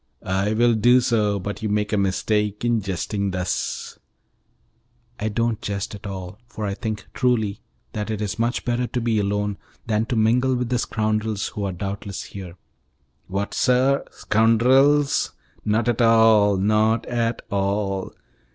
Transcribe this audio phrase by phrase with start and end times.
[0.25, 3.99] "I will do so, but you make a mistake in jesting thus."
[5.19, 7.59] "I don't jest at all, for I think truly
[7.93, 11.65] that it is much better to be alone than to mingle with the scoundrels who
[11.65, 12.55] are doubtless here."
[13.27, 14.03] "What, sir!
[14.09, 15.33] scoundrels?
[15.63, 18.11] Not at all, not at all.